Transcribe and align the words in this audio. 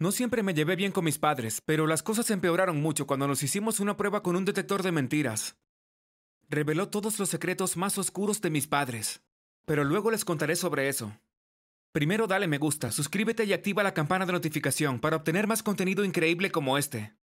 No 0.00 0.12
siempre 0.12 0.44
me 0.44 0.54
llevé 0.54 0.76
bien 0.76 0.92
con 0.92 1.04
mis 1.04 1.18
padres, 1.18 1.60
pero 1.60 1.88
las 1.88 2.04
cosas 2.04 2.30
empeoraron 2.30 2.80
mucho 2.80 3.06
cuando 3.08 3.26
nos 3.26 3.42
hicimos 3.42 3.80
una 3.80 3.96
prueba 3.96 4.22
con 4.22 4.36
un 4.36 4.44
detector 4.44 4.84
de 4.84 4.92
mentiras. 4.92 5.56
Reveló 6.48 6.88
todos 6.88 7.18
los 7.18 7.28
secretos 7.28 7.76
más 7.76 7.98
oscuros 7.98 8.40
de 8.40 8.50
mis 8.50 8.68
padres, 8.68 9.22
pero 9.64 9.82
luego 9.82 10.12
les 10.12 10.24
contaré 10.24 10.54
sobre 10.54 10.88
eso. 10.88 11.18
Primero 11.90 12.28
dale 12.28 12.46
me 12.46 12.58
gusta, 12.58 12.92
suscríbete 12.92 13.44
y 13.44 13.52
activa 13.52 13.82
la 13.82 13.92
campana 13.92 14.24
de 14.24 14.32
notificación 14.32 15.00
para 15.00 15.16
obtener 15.16 15.48
más 15.48 15.64
contenido 15.64 16.04
increíble 16.04 16.52
como 16.52 16.78
este. 16.78 17.16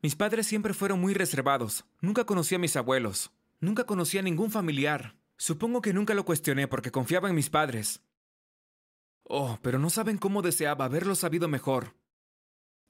Mis 0.00 0.14
padres 0.14 0.46
siempre 0.46 0.72
fueron 0.72 1.00
muy 1.00 1.14
reservados, 1.14 1.84
nunca 2.00 2.24
conocí 2.24 2.54
a 2.54 2.58
mis 2.60 2.76
abuelos, 2.76 3.32
nunca 3.58 3.84
conocí 3.84 4.18
a 4.18 4.22
ningún 4.22 4.52
familiar. 4.52 5.16
Supongo 5.36 5.82
que 5.82 5.92
nunca 5.92 6.14
lo 6.14 6.24
cuestioné 6.24 6.68
porque 6.68 6.92
confiaba 6.92 7.28
en 7.28 7.34
mis 7.34 7.50
padres. 7.50 8.02
Oh, 9.24 9.58
pero 9.62 9.80
no 9.80 9.90
saben 9.90 10.16
cómo 10.16 10.42
deseaba 10.42 10.84
haberlo 10.84 11.16
sabido 11.16 11.48
mejor. 11.48 11.99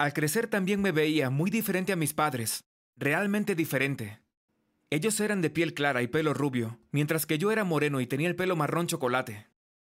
Al 0.01 0.15
crecer 0.15 0.47
también 0.47 0.81
me 0.81 0.93
veía 0.93 1.29
muy 1.29 1.51
diferente 1.51 1.93
a 1.93 1.97
mis 1.97 2.15
padres, 2.15 2.65
realmente 2.97 3.55
diferente. 3.55 4.23
Ellos 4.89 5.21
eran 5.21 5.43
de 5.43 5.51
piel 5.51 5.75
clara 5.75 6.01
y 6.01 6.07
pelo 6.07 6.33
rubio, 6.33 6.81
mientras 6.91 7.27
que 7.27 7.37
yo 7.37 7.53
era 7.53 7.65
moreno 7.65 8.01
y 8.01 8.07
tenía 8.07 8.27
el 8.29 8.35
pelo 8.35 8.57
marrón 8.57 8.87
chocolate. 8.87 9.49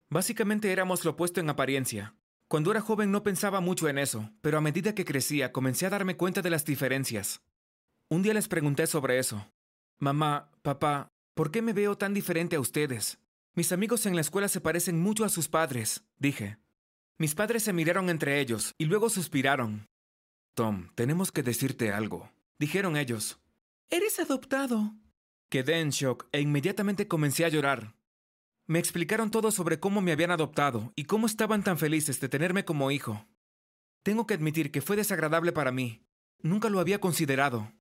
Básicamente 0.10 0.72
éramos 0.72 1.06
lo 1.06 1.12
opuesto 1.12 1.40
en 1.42 1.50
apariencia. 1.52 2.16
Cuando 2.48 2.72
era 2.72 2.82
joven 2.82 3.12
no 3.12 3.22
pensaba 3.22 3.60
mucho 3.62 3.88
en 3.88 4.00
eso, 4.00 4.32
pero 4.42 4.58
a 4.58 4.62
medida 4.62 4.96
que 4.96 5.06
crecía 5.06 5.52
comencé 5.52 5.86
a 5.86 5.92
darme 5.92 6.18
cuenta 6.18 6.42
de 6.42 6.50
las 6.50 6.66
diferencias. 6.66 7.44
Un 8.08 8.24
día 8.24 8.34
les 8.34 8.48
pregunté 8.48 8.88
sobre 8.88 9.20
eso. 9.20 9.52
Mamá, 10.00 10.50
papá, 10.64 11.12
¿por 11.36 11.52
qué 11.52 11.62
me 11.62 11.74
veo 11.74 12.00
tan 12.00 12.16
diferente 12.16 12.56
a 12.56 12.60
ustedes? 12.60 13.20
Mis 13.54 13.72
amigos 13.72 14.08
en 14.08 14.16
la 14.16 14.22
escuela 14.22 14.48
se 14.48 14.60
parecen 14.60 15.00
mucho 15.00 15.24
a 15.24 15.30
sus 15.30 15.50
padres, 15.50 16.04
dije. 16.18 16.58
Mis 17.20 17.36
padres 17.36 17.62
se 17.62 17.74
miraron 17.74 18.10
entre 18.10 18.40
ellos 18.40 18.74
y 18.80 18.86
luego 18.86 19.12
suspiraron. 19.12 19.89
Tom, 20.60 20.90
tenemos 20.94 21.32
que 21.32 21.42
decirte 21.42 21.94
algo, 21.94 22.34
dijeron 22.60 22.98
ellos. 22.98 23.40
Eres 23.90 24.20
adoptado. 24.20 24.94
Quedé 25.48 25.80
en 25.80 25.92
shock 25.92 26.28
e 26.34 26.42
inmediatamente 26.42 27.08
comencé 27.08 27.46
a 27.46 27.48
llorar. 27.48 27.96
Me 28.68 28.78
explicaron 28.78 29.32
todo 29.32 29.52
sobre 29.52 29.80
cómo 29.80 30.02
me 30.02 30.12
habían 30.12 30.32
adoptado 30.32 30.92
y 30.98 31.06
cómo 31.06 31.28
estaban 31.28 31.64
tan 31.64 31.78
felices 31.78 32.20
de 32.20 32.28
tenerme 32.28 32.66
como 32.66 32.92
hijo. 32.92 33.26
Tengo 34.04 34.28
que 34.28 34.34
admitir 34.34 34.70
que 34.70 34.82
fue 34.82 34.98
desagradable 34.98 35.54
para 35.54 35.72
mí. 35.72 36.04
Nunca 36.42 36.70
lo 36.70 36.82
había 36.82 37.00
considerado. 37.00 37.72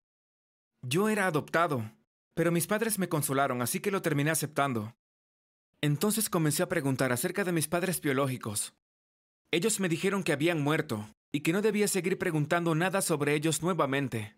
Yo 0.81 1.09
era 1.09 1.27
adoptado, 1.27 1.91
pero 2.35 2.53
mis 2.53 2.69
padres 2.69 3.01
me 3.01 3.09
consolaron, 3.09 3.61
así 3.61 3.81
que 3.81 3.91
lo 3.91 4.03
terminé 4.03 4.31
aceptando. 4.31 4.95
Entonces 5.81 6.31
comencé 6.31 6.63
a 6.63 6.69
preguntar 6.69 7.11
acerca 7.11 7.43
de 7.43 7.51
mis 7.51 7.67
padres 7.67 8.01
biológicos. 8.01 8.73
Ellos 9.51 9.81
me 9.81 9.89
dijeron 9.89 10.23
que 10.23 10.33
habían 10.33 10.63
muerto 10.63 11.09
y 11.33 11.41
que 11.41 11.53
no 11.53 11.63
debía 11.63 11.89
seguir 11.89 12.19
preguntando 12.19 12.75
nada 12.75 13.03
sobre 13.03 13.35
ellos 13.35 13.63
nuevamente. 13.63 14.37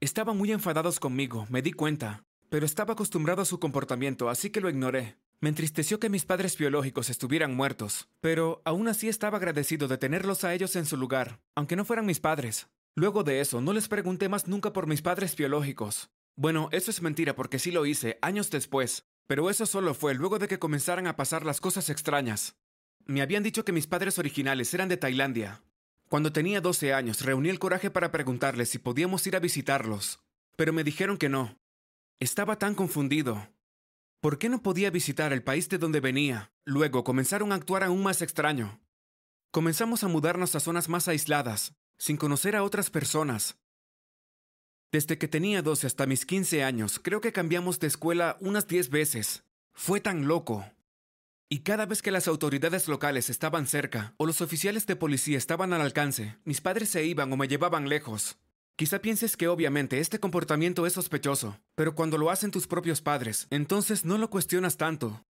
Estaban 0.00 0.36
muy 0.36 0.52
enfadados 0.52 1.00
conmigo, 1.00 1.46
me 1.50 1.62
di 1.62 1.72
cuenta, 1.72 2.24
pero 2.48 2.64
estaba 2.66 2.94
acostumbrado 2.94 3.42
a 3.42 3.44
su 3.44 3.58
comportamiento, 3.58 4.30
así 4.30 4.50
que 4.50 4.60
lo 4.60 4.70
ignoré. 4.70 5.16
Me 5.40 5.48
entristeció 5.48 5.98
que 5.98 6.10
mis 6.10 6.26
padres 6.26 6.58
biológicos 6.58 7.08
estuvieran 7.08 7.54
muertos, 7.54 8.08
pero 8.20 8.60
aún 8.64 8.88
así 8.88 9.08
estaba 9.08 9.38
agradecido 9.38 9.88
de 9.88 9.96
tenerlos 9.96 10.44
a 10.44 10.52
ellos 10.52 10.76
en 10.76 10.84
su 10.84 10.96
lugar, 10.96 11.40
aunque 11.54 11.76
no 11.76 11.84
fueran 11.84 12.06
mis 12.06 12.20
padres. 12.20 12.68
Luego 12.94 13.24
de 13.24 13.40
eso, 13.40 13.60
no 13.60 13.72
les 13.72 13.88
pregunté 13.88 14.28
más 14.28 14.48
nunca 14.48 14.72
por 14.72 14.86
mis 14.86 15.00
padres 15.00 15.34
biológicos. 15.36 16.10
Bueno, 16.36 16.68
eso 16.72 16.90
es 16.90 17.02
mentira 17.02 17.34
porque 17.34 17.58
sí 17.58 17.70
lo 17.70 17.86
hice, 17.86 18.18
años 18.20 18.50
después, 18.50 19.06
pero 19.26 19.48
eso 19.48 19.64
solo 19.64 19.94
fue 19.94 20.14
luego 20.14 20.38
de 20.38 20.48
que 20.48 20.58
comenzaran 20.58 21.06
a 21.06 21.16
pasar 21.16 21.44
las 21.44 21.60
cosas 21.60 21.88
extrañas. 21.88 22.56
Me 23.06 23.22
habían 23.22 23.42
dicho 23.42 23.64
que 23.64 23.72
mis 23.72 23.86
padres 23.86 24.18
originales 24.18 24.74
eran 24.74 24.88
de 24.88 24.96
Tailandia. 24.96 25.62
Cuando 26.10 26.32
tenía 26.32 26.60
12 26.60 26.92
años, 26.92 27.20
reuní 27.20 27.50
el 27.50 27.60
coraje 27.60 27.88
para 27.88 28.10
preguntarles 28.10 28.68
si 28.68 28.78
podíamos 28.78 29.24
ir 29.28 29.36
a 29.36 29.38
visitarlos, 29.38 30.18
pero 30.56 30.72
me 30.72 30.82
dijeron 30.82 31.16
que 31.16 31.28
no. 31.28 31.56
Estaba 32.18 32.58
tan 32.58 32.74
confundido. 32.74 33.48
¿Por 34.20 34.36
qué 34.36 34.48
no 34.48 34.60
podía 34.60 34.90
visitar 34.90 35.32
el 35.32 35.44
país 35.44 35.68
de 35.68 35.78
donde 35.78 36.00
venía? 36.00 36.52
Luego 36.64 37.04
comenzaron 37.04 37.52
a 37.52 37.54
actuar 37.54 37.84
aún 37.84 38.02
más 38.02 38.22
extraño. 38.22 38.80
Comenzamos 39.52 40.02
a 40.02 40.08
mudarnos 40.08 40.56
a 40.56 40.60
zonas 40.60 40.88
más 40.88 41.06
aisladas, 41.06 41.74
sin 41.96 42.16
conocer 42.16 42.56
a 42.56 42.64
otras 42.64 42.90
personas. 42.90 43.60
Desde 44.90 45.16
que 45.16 45.28
tenía 45.28 45.62
12 45.62 45.86
hasta 45.86 46.06
mis 46.06 46.26
15 46.26 46.64
años, 46.64 46.98
creo 46.98 47.20
que 47.20 47.32
cambiamos 47.32 47.78
de 47.78 47.86
escuela 47.86 48.36
unas 48.40 48.66
10 48.66 48.90
veces. 48.90 49.44
Fue 49.72 50.00
tan 50.00 50.26
loco. 50.26 50.66
Y 51.52 51.60
cada 51.60 51.84
vez 51.84 52.00
que 52.00 52.12
las 52.12 52.28
autoridades 52.28 52.86
locales 52.86 53.28
estaban 53.28 53.66
cerca 53.66 54.14
o 54.18 54.24
los 54.24 54.40
oficiales 54.40 54.86
de 54.86 54.94
policía 54.94 55.36
estaban 55.36 55.72
al 55.72 55.80
alcance, 55.80 56.36
mis 56.44 56.60
padres 56.60 56.90
se 56.90 57.04
iban 57.04 57.32
o 57.32 57.36
me 57.36 57.48
llevaban 57.48 57.88
lejos. 57.88 58.38
Quizá 58.76 59.00
pienses 59.00 59.36
que 59.36 59.48
obviamente 59.48 59.98
este 59.98 60.20
comportamiento 60.20 60.86
es 60.86 60.92
sospechoso, 60.92 61.58
pero 61.74 61.96
cuando 61.96 62.18
lo 62.18 62.30
hacen 62.30 62.52
tus 62.52 62.68
propios 62.68 63.02
padres, 63.02 63.48
entonces 63.50 64.04
no 64.04 64.16
lo 64.16 64.30
cuestionas 64.30 64.76
tanto. 64.76 65.24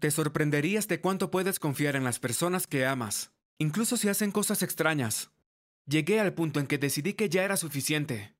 Te 0.00 0.10
sorprenderías 0.10 0.88
de 0.88 1.02
cuánto 1.02 1.30
puedes 1.30 1.58
confiar 1.58 1.94
en 1.94 2.04
las 2.04 2.20
personas 2.20 2.66
que 2.66 2.86
amas, 2.86 3.32
incluso 3.58 3.98
si 3.98 4.08
hacen 4.08 4.32
cosas 4.32 4.62
extrañas. 4.62 5.30
Llegué 5.84 6.20
al 6.20 6.32
punto 6.32 6.58
en 6.58 6.68
que 6.68 6.78
decidí 6.78 7.12
que 7.12 7.28
ya 7.28 7.44
era 7.44 7.58
suficiente. 7.58 8.34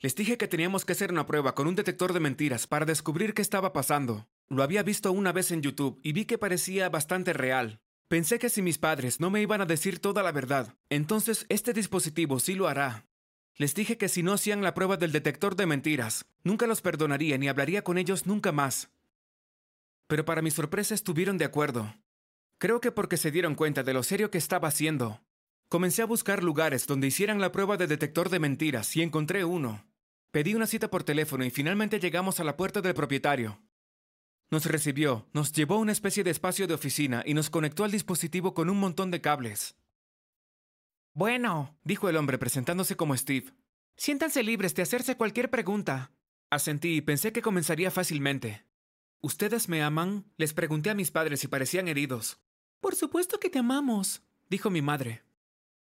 Les 0.00 0.14
dije 0.14 0.38
que 0.38 0.48
teníamos 0.48 0.86
que 0.86 0.92
hacer 0.92 1.12
una 1.12 1.26
prueba 1.26 1.54
con 1.54 1.66
un 1.66 1.74
detector 1.74 2.14
de 2.14 2.20
mentiras 2.20 2.66
para 2.66 2.86
descubrir 2.86 3.34
qué 3.34 3.42
estaba 3.42 3.74
pasando. 3.74 4.26
Lo 4.48 4.62
había 4.62 4.82
visto 4.82 5.10
una 5.12 5.32
vez 5.32 5.50
en 5.50 5.62
YouTube 5.62 5.98
y 6.02 6.12
vi 6.12 6.26
que 6.26 6.38
parecía 6.38 6.88
bastante 6.88 7.32
real. 7.32 7.80
Pensé 8.08 8.38
que 8.38 8.50
si 8.50 8.62
mis 8.62 8.78
padres 8.78 9.18
no 9.18 9.30
me 9.30 9.40
iban 9.40 9.60
a 9.60 9.66
decir 9.66 9.98
toda 9.98 10.22
la 10.22 10.32
verdad, 10.32 10.76
entonces 10.90 11.46
este 11.48 11.72
dispositivo 11.72 12.38
sí 12.38 12.54
lo 12.54 12.68
hará. 12.68 13.06
Les 13.56 13.74
dije 13.74 13.96
que 13.96 14.08
si 14.08 14.22
no 14.22 14.32
hacían 14.32 14.62
la 14.62 14.74
prueba 14.74 14.96
del 14.96 15.12
detector 15.12 15.56
de 15.56 15.66
mentiras, 15.66 16.26
nunca 16.42 16.66
los 16.66 16.82
perdonaría 16.82 17.38
ni 17.38 17.48
hablaría 17.48 17.82
con 17.82 17.98
ellos 17.98 18.26
nunca 18.26 18.52
más. 18.52 18.90
Pero 20.06 20.24
para 20.24 20.42
mi 20.42 20.50
sorpresa 20.50 20.94
estuvieron 20.94 21.38
de 21.38 21.46
acuerdo. 21.46 21.94
Creo 22.58 22.80
que 22.80 22.92
porque 22.92 23.16
se 23.16 23.30
dieron 23.30 23.54
cuenta 23.54 23.82
de 23.82 23.94
lo 23.94 24.02
serio 24.02 24.30
que 24.30 24.38
estaba 24.38 24.68
haciendo. 24.68 25.20
Comencé 25.68 26.02
a 26.02 26.06
buscar 26.06 26.44
lugares 26.44 26.86
donde 26.86 27.06
hicieran 27.06 27.40
la 27.40 27.52
prueba 27.52 27.76
de 27.76 27.86
detector 27.86 28.28
de 28.28 28.38
mentiras 28.38 28.94
y 28.96 29.02
encontré 29.02 29.44
uno. 29.44 29.86
Pedí 30.30 30.54
una 30.54 30.66
cita 30.66 30.90
por 30.90 31.04
teléfono 31.04 31.44
y 31.44 31.50
finalmente 31.50 32.00
llegamos 32.00 32.40
a 32.40 32.44
la 32.44 32.56
puerta 32.56 32.80
del 32.80 32.94
propietario. 32.94 33.60
Nos 34.50 34.66
recibió, 34.66 35.26
nos 35.32 35.52
llevó 35.52 35.76
a 35.76 35.78
una 35.78 35.92
especie 35.92 36.24
de 36.24 36.30
espacio 36.30 36.66
de 36.66 36.74
oficina 36.74 37.22
y 37.26 37.34
nos 37.34 37.50
conectó 37.50 37.84
al 37.84 37.90
dispositivo 37.90 38.54
con 38.54 38.70
un 38.70 38.78
montón 38.78 39.10
de 39.10 39.20
cables. 39.20 39.76
Bueno, 41.12 41.78
dijo 41.84 42.08
el 42.08 42.16
hombre 42.16 42.38
presentándose 42.38 42.96
como 42.96 43.16
Steve. 43.16 43.52
Siéntanse 43.96 44.42
libres 44.42 44.74
de 44.74 44.82
hacerse 44.82 45.16
cualquier 45.16 45.50
pregunta. 45.50 46.12
Asentí 46.50 46.96
y 46.96 47.00
pensé 47.00 47.32
que 47.32 47.42
comenzaría 47.42 47.90
fácilmente. 47.90 48.64
¿Ustedes 49.20 49.68
me 49.68 49.82
aman? 49.82 50.26
Les 50.36 50.52
pregunté 50.52 50.90
a 50.90 50.94
mis 50.94 51.10
padres 51.10 51.40
si 51.40 51.48
parecían 51.48 51.88
heridos. 51.88 52.40
Por 52.80 52.94
supuesto 52.94 53.40
que 53.40 53.48
te 53.48 53.58
amamos, 53.58 54.22
dijo 54.50 54.70
mi 54.70 54.82
madre. 54.82 55.22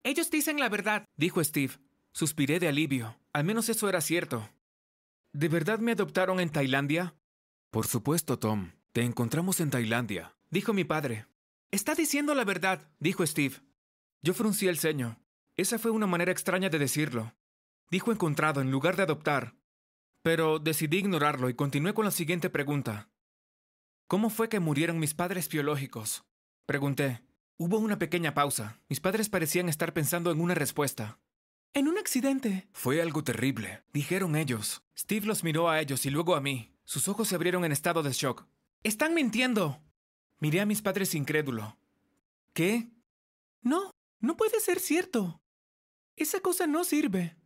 Ellos 0.03 0.31
dicen 0.31 0.59
la 0.59 0.69
verdad, 0.69 1.05
dijo 1.17 1.43
Steve. 1.43 1.73
Suspiré 2.11 2.59
de 2.59 2.67
alivio. 2.67 3.19
Al 3.33 3.43
menos 3.43 3.69
eso 3.69 3.87
era 3.87 4.01
cierto. 4.01 4.49
¿De 5.31 5.47
verdad 5.47 5.79
me 5.79 5.91
adoptaron 5.91 6.39
en 6.39 6.49
Tailandia? 6.49 7.13
Por 7.71 7.85
supuesto, 7.85 8.39
Tom. 8.39 8.71
Te 8.93 9.03
encontramos 9.03 9.59
en 9.59 9.69
Tailandia, 9.69 10.35
dijo 10.49 10.73
mi 10.73 10.83
padre. 10.83 11.27
Está 11.69 11.93
diciendo 11.93 12.33
la 12.33 12.43
verdad, 12.43 12.89
dijo 12.99 13.25
Steve. 13.25 13.57
Yo 14.23 14.33
fruncí 14.33 14.67
el 14.67 14.79
ceño. 14.79 15.21
Esa 15.55 15.77
fue 15.77 15.91
una 15.91 16.07
manera 16.07 16.31
extraña 16.31 16.69
de 16.69 16.79
decirlo. 16.79 17.35
Dijo 17.91 18.11
encontrado 18.11 18.61
en 18.61 18.71
lugar 18.71 18.95
de 18.95 19.03
adoptar. 19.03 19.55
Pero 20.23 20.57
decidí 20.57 20.97
ignorarlo 20.97 21.47
y 21.49 21.53
continué 21.53 21.93
con 21.93 22.05
la 22.05 22.11
siguiente 22.11 22.49
pregunta. 22.49 23.09
¿Cómo 24.07 24.31
fue 24.31 24.49
que 24.49 24.59
murieron 24.59 24.97
mis 24.97 25.13
padres 25.13 25.47
biológicos? 25.47 26.23
Pregunté. 26.65 27.21
Hubo 27.57 27.77
una 27.77 27.99
pequeña 27.99 28.33
pausa. 28.33 28.81
Mis 28.89 28.99
padres 28.99 29.29
parecían 29.29 29.69
estar 29.69 29.93
pensando 29.93 30.31
en 30.31 30.41
una 30.41 30.55
respuesta. 30.55 31.19
En 31.73 31.87
un 31.87 31.99
accidente. 31.99 32.67
Fue 32.73 33.01
algo 33.01 33.23
terrible, 33.23 33.83
dijeron 33.93 34.35
ellos. 34.35 34.81
Steve 34.97 35.27
los 35.27 35.43
miró 35.43 35.69
a 35.69 35.79
ellos 35.79 36.07
y 36.07 36.09
luego 36.09 36.35
a 36.35 36.41
mí. 36.41 36.73
Sus 36.89 37.07
ojos 37.07 37.27
se 37.27 37.35
abrieron 37.35 37.63
en 37.65 37.71
estado 37.71 38.01
de 38.01 38.11
shock. 38.11 38.47
Están 38.81 39.13
mintiendo. 39.13 39.79
Miré 40.39 40.59
a 40.59 40.65
mis 40.65 40.81
padres 40.81 41.13
incrédulo. 41.13 41.77
¿Qué? 42.51 42.89
No, 43.61 43.91
no 44.19 44.35
puede 44.35 44.59
ser 44.59 44.79
cierto. 44.79 45.39
Esa 46.15 46.39
cosa 46.39 46.65
no 46.65 46.83
sirve. 46.83 47.37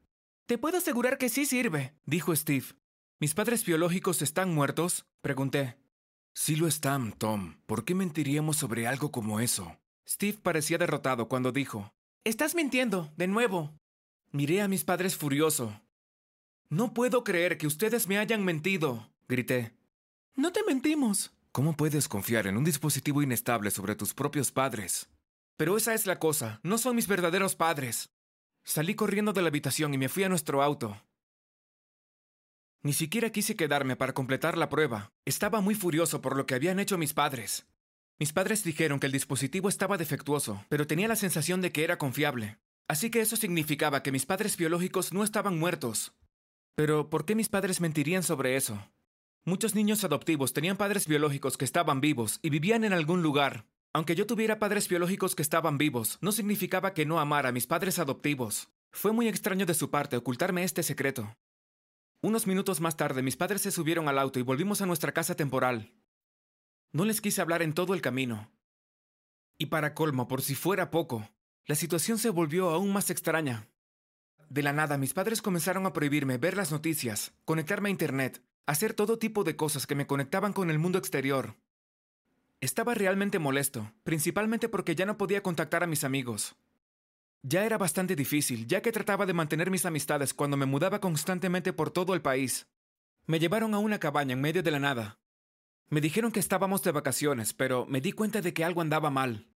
Te 0.46 0.58
puedo 0.58 0.78
asegurar 0.78 1.18
que 1.18 1.28
sí 1.28 1.46
sirve, 1.46 1.94
dijo 2.06 2.34
Steve. 2.34 2.68
¿Mis 3.20 3.34
padres 3.34 3.66
biológicos 3.66 4.22
están 4.22 4.54
muertos? 4.56 5.08
Pregunté. 5.20 5.78
Sí 6.34 6.56
lo 6.56 6.66
están, 6.66 7.12
Tom. 7.12 7.58
¿Por 7.66 7.84
qué 7.84 7.96
mentiríamos 7.96 8.56
sobre 8.56 8.88
algo 8.88 9.12
como 9.12 9.42
eso? 9.42 9.78
Steve 10.08 10.38
parecía 10.42 10.78
derrotado 10.78 11.28
cuando 11.28 11.52
dijo. 11.52 11.94
Estás 12.24 12.56
mintiendo, 12.56 13.12
de 13.18 13.28
nuevo. 13.28 13.78
Miré 14.32 14.62
a 14.62 14.70
mis 14.70 14.86
padres 14.86 15.18
furioso. 15.18 15.82
No 16.70 16.94
puedo 16.94 17.26
creer 17.26 17.58
que 17.58 17.68
ustedes 17.68 18.08
me 18.08 18.18
hayan 18.18 18.46
mentido, 18.46 19.13
grité. 19.28 19.74
No 20.36 20.52
te 20.52 20.64
mentimos. 20.64 21.32
¿Cómo 21.52 21.76
puedes 21.76 22.08
confiar 22.08 22.48
en 22.48 22.58
un 22.58 22.64
dispositivo 22.64 23.22
inestable 23.22 23.70
sobre 23.72 23.96
tus 23.96 24.14
propios 24.14 24.52
padres? 24.52 25.10
Pero 25.58 25.78
esa 25.78 25.94
es 25.94 26.06
la 26.08 26.20
cosa, 26.20 26.60
no 26.64 26.78
son 26.78 26.96
mis 26.96 27.08
verdaderos 27.08 27.56
padres. 27.56 28.10
Salí 28.64 28.96
corriendo 28.96 29.34
de 29.34 29.42
la 29.42 29.50
habitación 29.50 29.94
y 29.94 29.98
me 29.98 30.10
fui 30.10 30.24
a 30.24 30.30
nuestro 30.30 30.64
auto. 30.64 31.00
Ni 32.82 32.94
siquiera 32.94 33.30
quise 33.30 33.56
quedarme 33.56 33.96
para 33.96 34.14
completar 34.14 34.58
la 34.58 34.70
prueba. 34.70 35.14
Estaba 35.26 35.62
muy 35.62 35.76
furioso 35.76 36.22
por 36.22 36.36
lo 36.36 36.46
que 36.46 36.56
habían 36.56 36.80
hecho 36.80 36.98
mis 36.98 37.14
padres. 37.14 37.66
Mis 38.20 38.34
padres 38.34 38.64
dijeron 38.64 39.00
que 39.00 39.06
el 39.06 39.12
dispositivo 39.12 39.70
estaba 39.70 39.98
defectuoso, 39.98 40.66
pero 40.70 40.88
tenía 40.88 41.08
la 41.08 41.16
sensación 41.16 41.62
de 41.62 41.72
que 41.72 41.84
era 41.84 41.98
confiable. 41.98 42.58
Así 42.88 43.10
que 43.10 43.22
eso 43.22 43.36
significaba 43.36 44.04
que 44.04 44.12
mis 44.12 44.26
padres 44.26 44.58
biológicos 44.58 45.14
no 45.14 45.24
estaban 45.24 45.58
muertos. 45.58 46.14
Pero, 46.76 47.10
¿por 47.10 47.26
qué 47.26 47.36
mis 47.36 47.50
padres 47.50 47.80
mentirían 47.80 48.24
sobre 48.24 48.56
eso? 48.56 48.92
Muchos 49.46 49.76
niños 49.76 50.06
adoptivos 50.06 50.54
tenían 50.54 50.78
padres 50.78 51.06
biológicos 51.06 51.58
que 51.58 51.66
estaban 51.66 52.00
vivos 52.00 52.40
y 52.42 52.50
vivían 52.50 52.86
en 52.86 52.94
algún 52.94 53.22
lugar. 53.22 53.66
Aunque 53.92 54.16
yo 54.16 54.26
tuviera 54.26 54.58
padres 54.58 54.88
biológicos 54.88 55.36
que 55.36 55.42
estaban 55.42 55.78
vivos, 55.78 56.18
no 56.22 56.32
significaba 56.32 56.94
que 56.94 57.06
no 57.06 57.20
amara 57.20 57.50
a 57.50 57.52
mis 57.52 57.68
padres 57.68 58.00
adoptivos. 58.00 58.70
Fue 58.94 59.12
muy 59.12 59.28
extraño 59.28 59.66
de 59.66 59.74
su 59.74 59.90
parte 59.90 60.16
ocultarme 60.16 60.64
este 60.64 60.82
secreto. 60.82 61.36
Unos 62.22 62.48
minutos 62.48 62.80
más 62.80 62.96
tarde 62.96 63.22
mis 63.22 63.36
padres 63.36 63.62
se 63.62 63.72
subieron 63.72 64.08
al 64.08 64.18
auto 64.18 64.40
y 64.40 64.44
volvimos 64.44 64.82
a 64.82 64.86
nuestra 64.86 65.12
casa 65.12 65.36
temporal. 65.36 65.92
No 66.94 67.04
les 67.04 67.20
quise 67.20 67.42
hablar 67.42 67.62
en 67.62 67.74
todo 67.74 67.94
el 67.94 68.02
camino. 68.02 68.50
Y 69.58 69.66
para 69.66 69.94
colmo, 69.94 70.30
por 70.30 70.42
si 70.42 70.56
fuera 70.56 70.90
poco, 70.90 71.30
la 71.66 71.76
situación 71.76 72.18
se 72.18 72.30
volvió 72.30 72.70
aún 72.70 72.94
más 72.94 73.10
extraña. 73.10 73.68
De 74.54 74.62
la 74.62 74.72
nada, 74.72 75.00
mis 75.00 75.16
padres 75.16 75.42
comenzaron 75.42 75.88
a 75.88 75.94
prohibirme 75.94 76.38
ver 76.38 76.56
las 76.56 76.72
noticias, 76.72 77.34
conectarme 77.44 77.90
a 77.90 77.92
Internet, 77.92 78.44
hacer 78.68 78.94
todo 78.94 79.18
tipo 79.18 79.44
de 79.44 79.56
cosas 79.56 79.88
que 79.88 79.96
me 79.96 80.06
conectaban 80.06 80.54
con 80.54 80.70
el 80.70 80.78
mundo 80.78 81.00
exterior. 81.00 81.56
Estaba 82.62 82.94
realmente 82.94 83.40
molesto, 83.40 83.92
principalmente 84.04 84.70
porque 84.70 84.94
ya 84.94 85.08
no 85.08 85.18
podía 85.18 85.42
contactar 85.42 85.82
a 85.82 85.88
mis 85.88 86.04
amigos. 86.04 86.56
Ya 87.42 87.66
era 87.66 87.80
bastante 87.80 88.16
difícil, 88.16 88.68
ya 88.68 88.84
que 88.84 88.92
trataba 88.92 89.26
de 89.26 89.34
mantener 89.34 89.72
mis 89.72 89.88
amistades 89.88 90.36
cuando 90.36 90.56
me 90.56 90.68
mudaba 90.68 91.02
constantemente 91.02 91.74
por 91.74 91.90
todo 91.90 92.14
el 92.14 92.22
país. 92.22 92.68
Me 93.26 93.40
llevaron 93.40 93.74
a 93.74 93.80
una 93.80 94.00
cabaña 94.00 94.34
en 94.34 94.42
medio 94.42 94.62
de 94.62 94.70
la 94.70 94.80
nada. 94.80 95.18
Me 95.90 96.00
dijeron 96.00 96.32
que 96.32 96.40
estábamos 96.40 96.84
de 96.84 96.92
vacaciones, 96.92 97.54
pero 97.54 97.88
me 97.88 98.02
di 98.02 98.12
cuenta 98.12 98.40
de 98.40 98.54
que 98.54 98.64
algo 98.64 98.82
andaba 98.82 99.10
mal. 99.10 99.48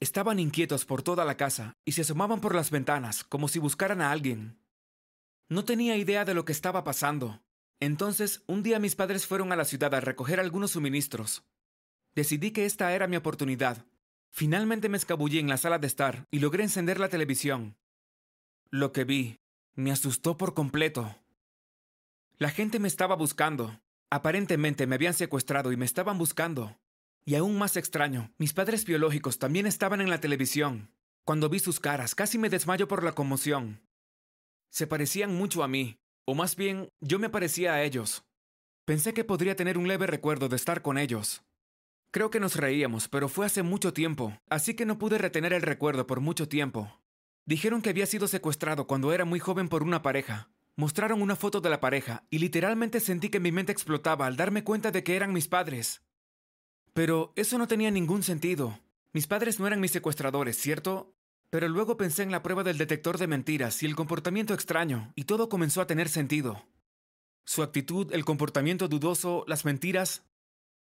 Estaban 0.00 0.38
inquietos 0.38 0.84
por 0.84 1.02
toda 1.02 1.24
la 1.24 1.36
casa 1.36 1.74
y 1.84 1.92
se 1.92 2.02
asomaban 2.02 2.40
por 2.40 2.54
las 2.54 2.70
ventanas, 2.70 3.24
como 3.24 3.48
si 3.48 3.58
buscaran 3.58 4.00
a 4.00 4.10
alguien. 4.10 4.58
No 5.48 5.64
tenía 5.64 5.96
idea 5.96 6.24
de 6.24 6.34
lo 6.34 6.44
que 6.44 6.52
estaba 6.52 6.84
pasando, 6.84 7.40
entonces, 7.80 8.42
un 8.46 8.62
día 8.62 8.78
mis 8.78 8.96
padres 8.96 9.26
fueron 9.26 9.52
a 9.52 9.56
la 9.56 9.64
ciudad 9.64 9.94
a 9.94 10.00
recoger 10.00 10.40
algunos 10.40 10.72
suministros. 10.72 11.44
Decidí 12.14 12.50
que 12.50 12.64
esta 12.64 12.94
era 12.94 13.06
mi 13.06 13.16
oportunidad. 13.16 13.84
Finalmente 14.30 14.88
me 14.88 14.96
escabullí 14.96 15.38
en 15.38 15.48
la 15.48 15.58
sala 15.58 15.78
de 15.78 15.86
estar 15.86 16.26
y 16.30 16.38
logré 16.38 16.62
encender 16.62 16.98
la 16.98 17.08
televisión. 17.08 17.76
Lo 18.70 18.92
que 18.92 19.04
vi 19.04 19.38
me 19.74 19.92
asustó 19.92 20.38
por 20.38 20.54
completo. 20.54 21.16
La 22.38 22.50
gente 22.50 22.78
me 22.78 22.88
estaba 22.88 23.14
buscando. 23.14 23.78
Aparentemente 24.10 24.86
me 24.86 24.94
habían 24.94 25.14
secuestrado 25.14 25.72
y 25.72 25.76
me 25.76 25.84
estaban 25.84 26.16
buscando. 26.16 26.78
Y 27.28 27.34
aún 27.34 27.58
más 27.58 27.76
extraño, 27.76 28.32
mis 28.38 28.52
padres 28.52 28.84
biológicos 28.84 29.40
también 29.40 29.66
estaban 29.66 30.00
en 30.00 30.08
la 30.08 30.20
televisión. 30.20 30.92
Cuando 31.24 31.48
vi 31.48 31.58
sus 31.58 31.80
caras, 31.80 32.14
casi 32.14 32.38
me 32.38 32.48
desmayo 32.48 32.86
por 32.86 33.02
la 33.02 33.16
conmoción. 33.16 33.82
Se 34.70 34.86
parecían 34.86 35.34
mucho 35.34 35.64
a 35.64 35.68
mí, 35.68 35.98
o 36.24 36.36
más 36.36 36.54
bien, 36.54 36.88
yo 37.00 37.18
me 37.18 37.28
parecía 37.28 37.74
a 37.74 37.82
ellos. 37.82 38.24
Pensé 38.84 39.12
que 39.12 39.24
podría 39.24 39.56
tener 39.56 39.76
un 39.76 39.88
leve 39.88 40.06
recuerdo 40.06 40.48
de 40.48 40.54
estar 40.54 40.82
con 40.82 40.98
ellos. 40.98 41.42
Creo 42.12 42.30
que 42.30 42.38
nos 42.38 42.54
reíamos, 42.54 43.08
pero 43.08 43.28
fue 43.28 43.44
hace 43.44 43.64
mucho 43.64 43.92
tiempo, 43.92 44.40
así 44.48 44.74
que 44.74 44.86
no 44.86 44.96
pude 44.96 45.18
retener 45.18 45.52
el 45.52 45.62
recuerdo 45.62 46.06
por 46.06 46.20
mucho 46.20 46.48
tiempo. 46.48 47.02
Dijeron 47.44 47.82
que 47.82 47.90
había 47.90 48.06
sido 48.06 48.28
secuestrado 48.28 48.86
cuando 48.86 49.12
era 49.12 49.24
muy 49.24 49.40
joven 49.40 49.68
por 49.68 49.82
una 49.82 50.00
pareja. 50.00 50.48
Mostraron 50.76 51.20
una 51.20 51.34
foto 51.34 51.60
de 51.60 51.70
la 51.70 51.80
pareja 51.80 52.24
y 52.30 52.38
literalmente 52.38 53.00
sentí 53.00 53.30
que 53.30 53.40
mi 53.40 53.50
mente 53.50 53.72
explotaba 53.72 54.26
al 54.26 54.36
darme 54.36 54.62
cuenta 54.62 54.92
de 54.92 55.02
que 55.02 55.16
eran 55.16 55.32
mis 55.32 55.48
padres. 55.48 56.05
Pero 56.96 57.34
eso 57.36 57.58
no 57.58 57.68
tenía 57.68 57.90
ningún 57.90 58.22
sentido. 58.22 58.80
Mis 59.12 59.26
padres 59.26 59.60
no 59.60 59.66
eran 59.66 59.80
mis 59.80 59.90
secuestradores, 59.90 60.56
¿cierto? 60.56 61.14
Pero 61.50 61.68
luego 61.68 61.98
pensé 61.98 62.22
en 62.22 62.30
la 62.30 62.42
prueba 62.42 62.64
del 62.64 62.78
detector 62.78 63.18
de 63.18 63.26
mentiras 63.26 63.82
y 63.82 63.86
el 63.86 63.94
comportamiento 63.94 64.54
extraño, 64.54 65.12
y 65.14 65.24
todo 65.24 65.50
comenzó 65.50 65.82
a 65.82 65.86
tener 65.86 66.08
sentido. 66.08 66.64
Su 67.44 67.62
actitud, 67.62 68.14
el 68.14 68.24
comportamiento 68.24 68.88
dudoso, 68.88 69.44
las 69.46 69.66
mentiras. 69.66 70.24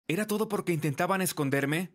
¿Era 0.07 0.25
todo 0.25 0.49
porque 0.49 0.73
intentaban 0.73 1.21
esconderme? 1.21 1.91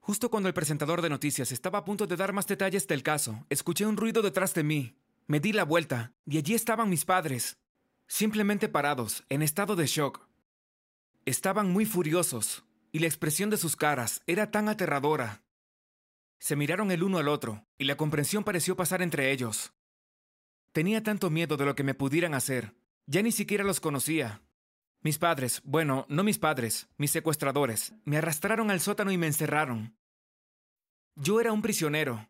Justo 0.00 0.30
cuando 0.30 0.48
el 0.48 0.54
presentador 0.54 1.02
de 1.02 1.10
noticias 1.10 1.52
estaba 1.52 1.80
a 1.80 1.84
punto 1.84 2.06
de 2.06 2.16
dar 2.16 2.32
más 2.32 2.46
detalles 2.46 2.86
del 2.86 3.02
caso, 3.02 3.44
escuché 3.50 3.84
un 3.84 3.98
ruido 3.98 4.22
detrás 4.22 4.54
de 4.54 4.62
mí. 4.62 4.96
Me 5.26 5.38
di 5.38 5.52
la 5.52 5.64
vuelta, 5.64 6.14
y 6.24 6.38
allí 6.38 6.54
estaban 6.54 6.88
mis 6.88 7.04
padres, 7.04 7.58
simplemente 8.06 8.70
parados, 8.70 9.22
en 9.28 9.42
estado 9.42 9.76
de 9.76 9.86
shock. 9.86 10.26
Estaban 11.26 11.70
muy 11.70 11.84
furiosos, 11.84 12.64
y 12.92 13.00
la 13.00 13.06
expresión 13.06 13.50
de 13.50 13.56
sus 13.56 13.76
caras 13.76 14.22
era 14.26 14.50
tan 14.50 14.68
aterradora 14.68 15.42
se 16.38 16.56
miraron 16.56 16.90
el 16.90 17.02
uno 17.02 17.18
al 17.18 17.28
otro, 17.28 17.66
y 17.78 17.84
la 17.84 17.96
comprensión 17.96 18.44
pareció 18.44 18.76
pasar 18.76 19.02
entre 19.02 19.32
ellos. 19.32 19.72
Tenía 20.72 21.02
tanto 21.02 21.30
miedo 21.30 21.56
de 21.56 21.64
lo 21.64 21.74
que 21.74 21.82
me 21.82 21.94
pudieran 21.94 22.34
hacer. 22.34 22.74
Ya 23.06 23.22
ni 23.22 23.32
siquiera 23.32 23.64
los 23.64 23.80
conocía. 23.80 24.42
Mis 25.00 25.18
padres, 25.18 25.60
bueno, 25.64 26.06
no 26.08 26.22
mis 26.22 26.38
padres, 26.38 26.88
mis 26.96 27.10
secuestradores, 27.10 27.94
me 28.04 28.18
arrastraron 28.18 28.70
al 28.70 28.80
sótano 28.80 29.10
y 29.10 29.18
me 29.18 29.26
encerraron. 29.26 29.96
Yo 31.14 31.40
era 31.40 31.52
un 31.52 31.62
prisionero. 31.62 32.28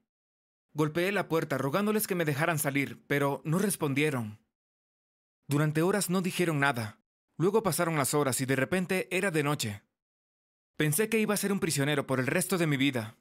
Golpeé 0.73 1.13
la 1.13 1.29
puerta 1.29 1.59
rogándoles 1.59 2.07
que 2.07 2.15
me 2.15 2.25
dejaran 2.25 2.59
salir, 2.59 3.03
pero 3.07 3.43
no 3.45 3.59
respondieron. 3.59 4.39
Durante 5.47 5.83
horas 5.83 6.09
no 6.09 6.23
dijeron 6.23 6.61
nada. 6.61 7.01
Luego 7.37 7.63
pasaron 7.63 7.97
las 7.97 8.15
horas 8.15 8.41
y 8.41 8.47
de 8.47 8.57
repente 8.57 9.09
era 9.11 9.31
de 9.31 9.43
noche. 9.43 9.83
Pensé 10.79 11.09
que 11.09 11.19
iba 11.19 11.35
a 11.35 11.37
ser 11.37 11.51
un 11.51 11.59
prisionero 11.59 12.07
por 12.07 12.21
el 12.21 12.29
resto 12.29 12.57
de 12.57 12.69
mi 12.69 12.77
vida, 12.77 13.19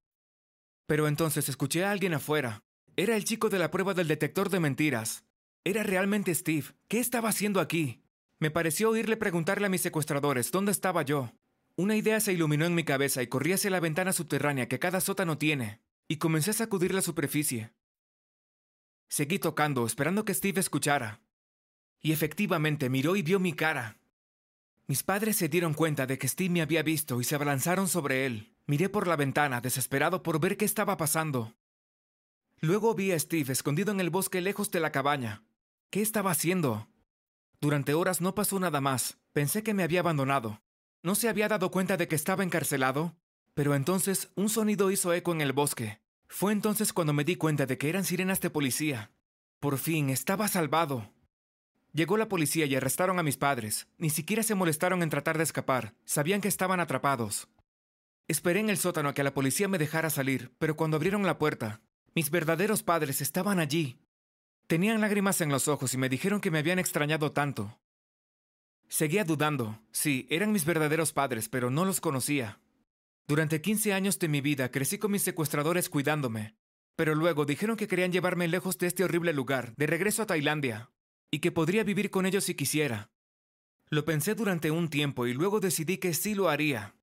pero 0.86 1.08
entonces 1.08 1.50
escuché 1.50 1.84
a 1.84 1.90
alguien 1.90 2.14
afuera. 2.14 2.64
Era 2.96 3.16
el 3.16 3.26
chico 3.26 3.50
de 3.50 3.58
la 3.58 3.72
prueba 3.72 3.96
del 3.96 4.08
detector 4.08 4.52
de 4.52 4.60
mentiras. 4.60 5.26
Era 5.64 5.82
realmente 5.82 6.36
Steve. 6.36 6.68
¿Qué 6.88 7.00
estaba 7.00 7.30
haciendo 7.30 7.60
aquí? 7.60 8.04
Me 8.38 8.52
pareció 8.52 8.92
oírle 8.92 9.18
preguntarle 9.18 9.66
a 9.66 9.70
mis 9.70 9.82
secuestradores 9.82 10.52
dónde 10.52 10.72
estaba 10.72 11.02
yo. 11.02 11.34
Una 11.76 11.96
idea 11.96 12.20
se 12.20 12.32
iluminó 12.32 12.68
en 12.68 12.76
mi 12.76 12.84
cabeza 12.84 13.24
y 13.24 13.28
corrí 13.28 13.54
hacia 13.54 13.72
la 13.72 13.80
ventana 13.80 14.14
subterránea 14.14 14.68
que 14.68 14.78
cada 14.78 15.02
sótano 15.02 15.40
tiene, 15.40 15.82
y 16.08 16.18
comencé 16.18 16.52
a 16.52 16.54
sacudir 16.54 16.94
la 16.94 17.02
superficie. 17.02 17.74
Seguí 19.10 19.40
tocando, 19.40 19.88
esperando 19.88 20.26
que 20.26 20.36
Steve 20.36 20.60
escuchara. 20.60 21.22
Y 22.02 22.12
efectivamente 22.12 22.88
miró 22.92 23.16
y 23.16 23.24
vio 23.24 23.40
mi 23.40 23.54
cara. 23.54 23.98
Mis 24.88 25.04
padres 25.04 25.36
se 25.36 25.50
dieron 25.50 25.74
cuenta 25.74 26.08
de 26.08 26.18
que 26.18 26.30
Steve 26.30 26.50
me 26.50 26.62
había 26.62 26.82
visto 26.82 27.20
y 27.20 27.26
se 27.26 27.36
abalanzaron 27.36 27.90
sobre 27.90 28.26
él. 28.26 28.56
Miré 28.68 28.88
por 28.88 29.06
la 29.06 29.18
ventana, 29.18 29.60
desesperado 29.60 30.24
por 30.24 30.40
ver 30.40 30.56
qué 30.56 30.64
estaba 30.64 30.96
pasando. 30.96 31.58
Luego 32.60 32.96
vi 32.96 33.12
a 33.12 33.20
Steve 33.20 33.52
escondido 33.52 33.92
en 33.92 34.00
el 34.00 34.10
bosque 34.10 34.40
lejos 34.40 34.72
de 34.72 34.80
la 34.80 34.94
cabaña. 34.94 35.44
¿Qué 35.90 36.02
estaba 36.02 36.32
haciendo? 36.32 36.88
Durante 37.60 37.94
horas 37.94 38.22
no 38.22 38.34
pasó 38.34 38.60
nada 38.60 38.80
más. 38.80 39.18
Pensé 39.34 39.62
que 39.62 39.74
me 39.74 39.84
había 39.84 40.00
abandonado. 40.00 40.62
¿No 41.04 41.16
se 41.16 41.28
había 41.28 41.50
dado 41.50 41.70
cuenta 41.70 41.98
de 41.98 42.08
que 42.08 42.16
estaba 42.16 42.44
encarcelado? 42.44 43.18
Pero 43.54 43.76
entonces 43.76 44.32
un 44.36 44.50
sonido 44.50 44.90
hizo 44.90 45.14
eco 45.14 45.34
en 45.34 45.42
el 45.42 45.52
bosque. 45.52 46.00
Fue 46.28 46.54
entonces 46.54 46.94
cuando 46.94 47.12
me 47.14 47.26
di 47.26 47.36
cuenta 47.36 47.66
de 47.66 47.78
que 47.78 47.90
eran 47.90 48.06
sirenas 48.06 48.40
de 48.40 48.50
policía. 48.50 49.12
Por 49.60 49.78
fin, 49.80 50.10
estaba 50.10 50.48
salvado. 50.48 51.12
Llegó 51.94 52.18
la 52.18 52.28
policía 52.28 52.66
y 52.66 52.76
arrestaron 52.76 53.20
a 53.20 53.24
mis 53.24 53.38
padres. 53.38 53.88
Ni 53.98 54.10
siquiera 54.10 54.44
se 54.44 54.56
molestaron 54.56 55.02
en 55.04 55.10
tratar 55.10 55.38
de 55.38 55.44
escapar. 55.44 55.96
Sabían 56.06 56.42
que 56.42 56.48
estaban 56.48 56.80
atrapados. 56.80 57.48
Esperé 58.28 58.60
en 58.60 58.70
el 58.70 58.78
sótano 58.78 59.10
a 59.10 59.14
que 59.14 59.24
la 59.24 59.34
policía 59.34 59.68
me 59.68 59.78
dejara 59.78 60.10
salir, 60.10 60.52
pero 60.60 60.76
cuando 60.76 60.98
abrieron 60.98 61.26
la 61.26 61.38
puerta, 61.38 61.82
mis 62.14 62.30
verdaderos 62.30 62.84
padres 62.84 63.22
estaban 63.22 63.60
allí. 63.60 64.00
Tenían 64.68 65.00
lágrimas 65.00 65.40
en 65.40 65.50
los 65.50 65.70
ojos 65.70 65.94
y 65.94 65.98
me 65.98 66.10
dijeron 66.10 66.42
que 66.42 66.52
me 66.52 66.60
habían 66.60 66.78
extrañado 66.78 67.32
tanto. 67.32 67.80
Seguía 68.90 69.24
dudando. 69.24 69.80
Sí, 69.92 70.28
eran 70.30 70.52
mis 70.52 70.66
verdaderos 70.66 71.14
padres, 71.14 71.48
pero 71.48 71.70
no 71.70 71.86
los 71.86 72.02
conocía. 72.02 72.60
Durante 73.28 73.62
15 73.62 73.94
años 73.94 74.20
de 74.20 74.28
mi 74.28 74.42
vida 74.42 74.72
crecí 74.72 74.98
con 74.98 75.12
mis 75.12 75.22
secuestradores 75.22 75.90
cuidándome, 75.90 76.56
pero 76.96 77.14
luego 77.14 77.46
dijeron 77.46 77.78
que 77.78 77.88
querían 77.88 78.12
llevarme 78.12 78.48
lejos 78.48 78.78
de 78.78 78.88
este 78.88 79.04
horrible 79.04 79.34
lugar, 79.34 79.74
de 79.76 79.88
regreso 79.88 80.24
a 80.24 80.26
Tailandia, 80.26 80.90
y 81.32 81.40
que 81.40 81.52
podría 81.52 81.84
vivir 81.84 82.10
con 82.10 82.26
ellos 82.26 82.46
si 82.46 82.56
quisiera. 82.56 83.10
Lo 83.90 84.06
pensé 84.06 84.36
durante 84.36 84.72
un 84.72 84.90
tiempo 84.90 85.28
y 85.28 85.34
luego 85.34 85.60
decidí 85.60 85.98
que 85.98 86.14
sí 86.14 86.36
lo 86.36 86.50
haría. 86.50 86.96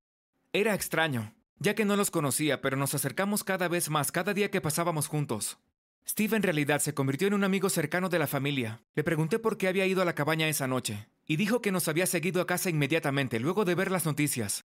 Era 0.52 0.75
extraño, 0.75 1.35
ya 1.59 1.75
que 1.75 1.85
no 1.85 1.97
los 1.97 2.11
conocía, 2.11 2.61
pero 2.61 2.76
nos 2.76 2.95
acercamos 2.95 3.45
cada 3.45 3.69
vez 3.69 3.90
más 3.90 4.12
cada 4.12 4.35
día 4.35 4.50
que 4.50 4.61
pasábamos 4.61 5.09
juntos. 5.09 5.59
Steve 6.07 6.37
en 6.37 6.43
realidad 6.43 6.81
se 6.81 6.93
convirtió 6.93 7.26
en 7.26 7.35
un 7.35 7.45
amigo 7.45 7.71
cercano 7.71 8.11
de 8.11 8.19
la 8.19 8.26
familia. 8.26 8.83
Le 8.95 9.04
pregunté 9.04 9.38
por 9.38 9.57
qué 9.57 9.69
había 9.69 9.87
ido 9.87 10.02
a 10.02 10.04
la 10.04 10.14
cabaña 10.14 10.49
esa 10.49 10.66
noche, 10.66 11.09
y 11.26 11.37
dijo 11.37 11.62
que 11.62 11.73
nos 11.73 11.88
había 11.88 12.04
seguido 12.04 12.43
a 12.43 12.47
casa 12.47 12.69
inmediatamente 12.69 13.40
luego 13.40 13.64
de 13.64 13.75
ver 13.75 13.90
las 13.90 14.04
noticias. 14.04 14.64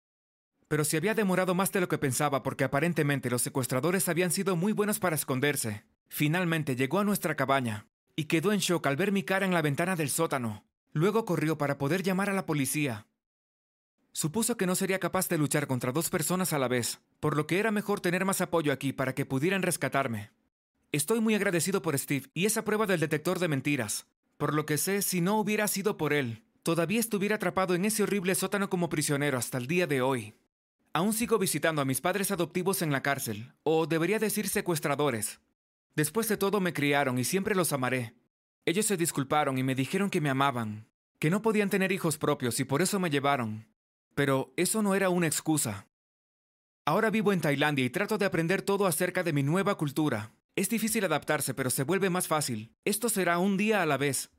pero 0.67 0.83
se 0.83 0.97
había 0.97 1.13
demorado 1.13 1.53
más 1.53 1.71
de 1.71 1.79
lo 1.79 1.87
que 1.87 1.99
pensaba 1.99 2.41
porque 2.41 2.63
aparentemente 2.63 3.29
los 3.29 3.43
secuestradores 3.43 4.09
habían 4.09 4.31
sido 4.31 4.55
muy 4.55 4.73
buenos 4.73 4.97
para 4.97 5.15
esconderse. 5.15 5.85
Finalmente 6.09 6.75
llegó 6.75 6.97
a 6.97 7.03
nuestra 7.03 7.35
cabaña 7.35 7.85
y 8.15 8.25
quedó 8.25 8.53
en 8.53 8.59
shock 8.59 8.87
al 8.87 8.95
ver 8.95 9.11
mi 9.11 9.23
cara 9.23 9.45
en 9.45 9.53
la 9.53 9.61
ventana 9.61 9.95
del 9.95 10.09
sótano. 10.09 10.63
Luego 10.93 11.25
corrió 11.25 11.57
para 11.57 11.77
poder 11.77 12.03
llamar 12.03 12.29
a 12.29 12.33
la 12.33 12.45
policía. 12.45 13.07
Supuso 14.13 14.55
que 14.55 14.65
no 14.65 14.75
sería 14.75 14.99
capaz 14.99 15.27
de 15.27 15.37
luchar 15.37 15.67
contra 15.67 15.91
dos 15.91 16.09
personas 16.09 16.53
a 16.53 16.59
la 16.59 16.69
vez, 16.69 17.01
por 17.19 17.35
lo 17.35 17.47
que 17.47 17.59
era 17.59 17.71
mejor 17.71 17.99
tener 17.99 18.23
más 18.23 18.39
apoyo 18.39 18.71
aquí 18.71 18.93
para 18.93 19.13
que 19.13 19.25
pudieran 19.25 19.61
rescatarme. 19.61 20.31
Estoy 20.93 21.19
muy 21.19 21.35
agradecido 21.35 21.81
por 21.81 21.99
Steve 21.99 22.29
y 22.33 22.45
esa 22.45 22.63
prueba 22.63 22.85
del 22.85 23.01
detector 23.01 23.39
de 23.39 23.49
mentiras. 23.49 24.07
Por 24.37 24.53
lo 24.53 24.65
que 24.65 24.77
sé, 24.77 25.01
si 25.01 25.19
no 25.19 25.37
hubiera 25.37 25.67
sido 25.67 25.97
por 25.97 26.13
él, 26.13 26.45
todavía 26.63 27.01
estuviera 27.01 27.35
atrapado 27.35 27.75
en 27.75 27.83
ese 27.83 28.03
horrible 28.03 28.33
sótano 28.35 28.69
como 28.69 28.87
prisionero 28.87 29.37
hasta 29.37 29.57
el 29.57 29.67
día 29.67 29.87
de 29.87 30.01
hoy. 30.01 30.35
Aún 30.93 31.11
sigo 31.11 31.37
visitando 31.37 31.81
a 31.81 31.85
mis 31.85 31.99
padres 31.99 32.31
adoptivos 32.31 32.81
en 32.81 32.93
la 32.93 33.03
cárcel, 33.03 33.51
o 33.63 33.85
debería 33.85 34.17
decir 34.17 34.47
secuestradores. 34.47 35.41
Después 35.95 36.27
de 36.27 36.35
todo 36.35 36.59
me 36.59 36.73
criaron 36.73 37.17
y 37.17 37.23
siempre 37.23 37.55
los 37.55 37.71
amaré. 37.71 38.15
Ellos 38.65 38.85
se 38.85 38.97
disculparon 38.97 39.57
y 39.57 39.63
me 39.63 39.75
dijeron 39.75 40.09
que 40.09 40.19
me 40.19 40.29
amaban, 40.29 40.89
que 41.19 41.29
no 41.29 41.41
podían 41.41 41.69
tener 41.69 41.93
hijos 41.93 42.17
propios 42.17 42.59
y 42.59 42.65
por 42.65 42.81
eso 42.81 42.99
me 42.99 43.09
llevaron. 43.09 43.67
Pero 44.13 44.53
eso 44.57 44.81
no 44.81 44.93
era 44.93 45.09
una 45.09 45.27
excusa. 45.27 45.87
Ahora 46.83 47.09
vivo 47.09 47.31
en 47.31 47.41
Tailandia 47.41 47.85
y 47.85 47.89
trato 47.89 48.17
de 48.17 48.25
aprender 48.25 48.61
todo 48.61 48.87
acerca 48.87 49.23
de 49.23 49.33
mi 49.33 49.41
nueva 49.41 49.77
cultura. 49.77 50.33
Es 50.57 50.69
difícil 50.69 51.03
adaptarse, 51.05 51.53
pero 51.53 51.69
se 51.69 51.83
vuelve 51.83 52.09
más 52.09 52.27
fácil. 52.27 52.75
Esto 52.83 53.09
será 53.09 53.39
un 53.39 53.55
día 53.55 53.81
a 53.81 53.85
la 53.85 53.97
vez. 53.97 54.31